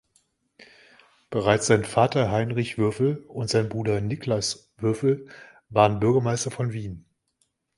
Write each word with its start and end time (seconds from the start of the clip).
Bereits 1.29 1.67
sein 1.67 1.83
Vater 1.85 2.31
Heinrich 2.31 2.79
Würfel 2.79 3.17
und 3.27 3.51
sein 3.51 3.69
Bruder 3.69 4.01
Niklas 4.01 4.73
Würfel 4.77 5.29
waren 5.69 5.99
Bürgermeister 5.99 6.49
von 6.49 6.73
Wien. 6.73 7.05